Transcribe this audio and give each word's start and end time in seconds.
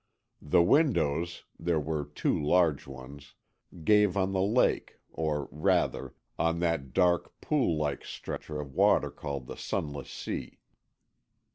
The 0.41 0.63
windows, 0.63 1.43
there 1.59 1.79
were 1.79 2.05
two 2.05 2.41
large 2.41 2.87
ones, 2.87 3.35
gave 3.83 4.17
on 4.17 4.31
the 4.31 4.41
lake, 4.41 4.97
or 5.11 5.47
rather, 5.51 6.15
on 6.39 6.57
that 6.61 6.91
dark 6.91 7.39
pool 7.39 7.77
like 7.77 8.03
stretch 8.03 8.49
of 8.49 8.73
water 8.73 9.11
called 9.11 9.45
the 9.45 9.55
Sunless 9.57 10.09
Sea. 10.09 10.57